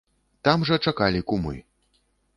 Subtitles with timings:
[0.47, 1.55] Там жа чакалі кумы.